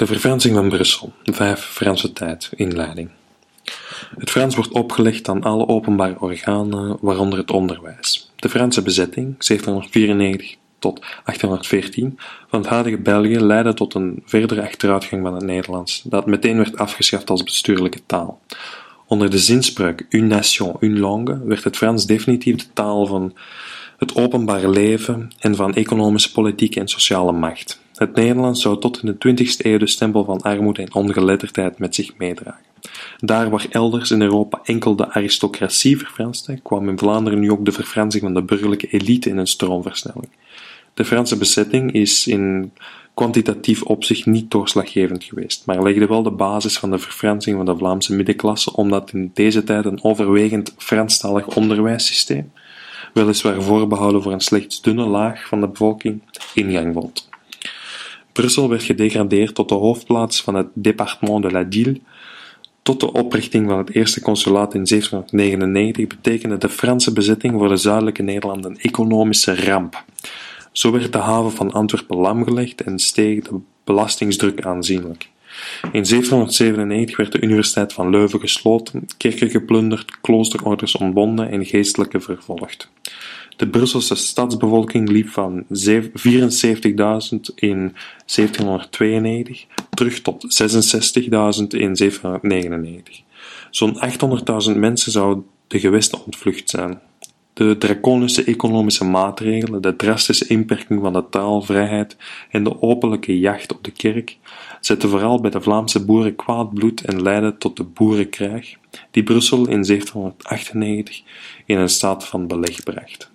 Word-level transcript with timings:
De 0.00 0.06
verfransing 0.06 0.54
van 0.54 0.68
Brussel, 0.68 1.12
vijf 1.24 1.60
Franse 1.60 2.12
tijd, 2.12 2.50
inleiding. 2.56 3.10
Het 4.18 4.30
Frans 4.30 4.54
wordt 4.54 4.72
opgelegd 4.72 5.28
aan 5.28 5.42
alle 5.42 5.68
openbare 5.68 6.20
organen, 6.20 6.98
waaronder 7.00 7.38
het 7.38 7.50
onderwijs. 7.50 8.32
De 8.36 8.48
Franse 8.48 8.82
bezetting, 8.82 9.24
1794 9.24 10.56
tot 10.78 11.00
1814, 11.00 12.18
van 12.48 12.60
het 12.60 12.68
huidige 12.68 12.98
België 12.98 13.40
leidde 13.40 13.74
tot 13.74 13.94
een 13.94 14.22
verdere 14.24 14.62
achteruitgang 14.62 15.22
van 15.22 15.34
het 15.34 15.44
Nederlands, 15.44 16.02
dat 16.02 16.26
meteen 16.26 16.56
werd 16.56 16.78
afgeschaft 16.78 17.30
als 17.30 17.42
bestuurlijke 17.42 18.00
taal. 18.06 18.40
Onder 19.06 19.30
de 19.30 19.38
zinspreuk 19.38 20.06
une 20.08 20.26
nation, 20.26 20.76
une 20.80 21.00
langue 21.00 21.40
werd 21.44 21.64
het 21.64 21.76
Frans 21.76 22.06
definitief 22.06 22.56
de 22.56 22.72
taal 22.72 23.06
van 23.06 23.34
het 23.96 24.14
openbare 24.14 24.70
leven 24.70 25.30
en 25.38 25.56
van 25.56 25.74
economische, 25.74 26.32
politieke 26.32 26.80
en 26.80 26.88
sociale 26.88 27.32
macht. 27.32 27.80
Het 28.00 28.14
Nederlands 28.14 28.62
zou 28.62 28.78
tot 28.78 29.02
in 29.02 29.16
de 29.18 29.44
20e 29.44 29.56
eeuw 29.56 29.78
de 29.78 29.86
stempel 29.86 30.24
van 30.24 30.40
armoede 30.40 30.82
en 30.82 30.94
ongeletterdheid 30.94 31.78
met 31.78 31.94
zich 31.94 32.16
meedragen. 32.16 32.64
Daar 33.18 33.50
waar 33.50 33.66
elders 33.70 34.10
in 34.10 34.22
Europa 34.22 34.60
enkel 34.64 34.96
de 34.96 35.12
aristocratie 35.12 35.98
verfranste, 35.98 36.60
kwam 36.62 36.88
in 36.88 36.98
Vlaanderen 36.98 37.40
nu 37.40 37.50
ook 37.50 37.64
de 37.64 37.72
verfransing 37.72 38.22
van 38.22 38.34
de 38.34 38.42
burgerlijke 38.42 38.86
elite 38.86 39.28
in 39.28 39.36
een 39.36 39.46
stroomversnelling. 39.46 40.28
De 40.94 41.04
Franse 41.04 41.36
bezetting 41.36 41.92
is 41.92 42.26
in 42.26 42.72
kwantitatief 43.14 43.82
opzicht 43.82 44.26
niet 44.26 44.50
doorslaggevend 44.50 45.24
geweest, 45.24 45.66
maar 45.66 45.82
legde 45.82 46.06
wel 46.06 46.22
de 46.22 46.30
basis 46.30 46.78
van 46.78 46.90
de 46.90 46.98
verfransing 46.98 47.56
van 47.56 47.66
de 47.66 47.76
Vlaamse 47.76 48.14
middenklasse, 48.14 48.76
omdat 48.76 49.12
in 49.12 49.30
deze 49.34 49.64
tijd 49.64 49.84
een 49.84 50.04
overwegend 50.04 50.74
Franstalig 50.76 51.46
onderwijssysteem, 51.46 52.52
weliswaar 53.14 53.62
voorbehouden 53.62 54.22
voor 54.22 54.32
een 54.32 54.40
slechts 54.40 54.82
dunne 54.82 55.06
laag 55.06 55.46
van 55.46 55.60
de 55.60 55.68
bevolking, 55.68 56.22
ingang 56.54 56.94
vond. 56.94 57.28
Brussel 58.40 58.68
werd 58.68 58.82
gedegradeerd 58.82 59.54
tot 59.54 59.68
de 59.68 59.74
hoofdplaats 59.74 60.42
van 60.42 60.54
het 60.54 60.66
département 60.74 61.42
de 61.42 61.50
la 61.50 61.62
Dille. 61.62 62.00
Tot 62.82 63.00
de 63.00 63.12
oprichting 63.12 63.68
van 63.68 63.78
het 63.78 63.94
eerste 63.94 64.20
consulaat 64.20 64.74
in 64.74 64.84
1799 64.84 66.06
betekende 66.06 66.58
de 66.58 66.68
Franse 66.68 67.12
bezetting 67.12 67.52
voor 67.52 67.68
de 67.68 67.76
zuidelijke 67.76 68.22
Nederlanden 68.22 68.70
een 68.70 68.80
economische 68.80 69.64
ramp. 69.64 70.04
Zo 70.72 70.90
werd 70.90 71.12
de 71.12 71.18
haven 71.18 71.52
van 71.52 71.72
Antwerpen 71.72 72.16
lamgelegd 72.16 72.80
en 72.80 72.98
steeg 72.98 73.42
de 73.42 73.58
belastingsdruk 73.84 74.64
aanzienlijk. 74.64 75.28
In 75.82 76.04
1797 76.04 77.16
werd 77.16 77.32
de 77.32 77.40
Universiteit 77.40 77.92
van 77.92 78.10
Leuven 78.10 78.40
gesloten, 78.40 79.06
kerken 79.16 79.50
geplunderd, 79.50 80.20
kloosterorders 80.20 80.96
ontbonden 80.96 81.50
en 81.50 81.64
geestelijke 81.64 82.20
vervolgd. 82.20 82.90
De 83.56 83.68
Brusselse 83.68 84.14
stadsbevolking 84.14 85.08
liep 85.08 85.28
van 85.28 85.64
74.000 85.64 85.72
in 87.54 87.94
1792 88.26 89.66
terug 89.90 90.20
tot 90.20 90.42
66.000 90.42 91.28
in 91.68 91.94
1799. 91.94 93.22
Zo'n 93.70 94.00
800.000 94.72 94.76
mensen 94.76 95.12
zouden 95.12 95.44
de 95.66 95.78
gewesten 95.80 96.24
ontvlucht 96.24 96.70
zijn. 96.70 97.00
De 97.60 97.78
draconische 97.78 98.44
economische 98.44 99.04
maatregelen, 99.04 99.82
de 99.82 99.96
drastische 99.96 100.46
inperking 100.46 101.00
van 101.00 101.12
de 101.12 101.28
taalvrijheid 101.30 102.16
en 102.50 102.64
de 102.64 102.82
openlijke 102.82 103.38
jacht 103.38 103.72
op 103.72 103.84
de 103.84 103.90
kerk 103.90 104.38
zetten 104.80 105.08
vooral 105.08 105.40
bij 105.40 105.50
de 105.50 105.60
Vlaamse 105.60 106.04
boeren 106.04 106.36
kwaad 106.36 106.74
bloed 106.74 107.00
en 107.00 107.22
leidden 107.22 107.58
tot 107.58 107.76
de 107.76 107.84
boerenkrijg, 107.84 108.76
die 109.10 109.22
Brussel 109.22 109.58
in 109.58 109.82
1798 109.82 111.22
in 111.66 111.78
een 111.78 111.88
staat 111.88 112.26
van 112.26 112.46
beleg 112.46 112.82
bracht. 112.82 113.30